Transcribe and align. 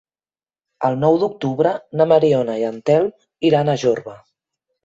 El 0.89 0.97
nou 1.01 1.17
d'octubre 1.25 1.75
na 2.01 2.09
Mariona 2.13 2.57
i 2.63 2.67
en 2.71 2.81
Telm 2.89 3.13
iran 3.51 3.71
a 3.71 3.77
Jorba. 3.85 4.19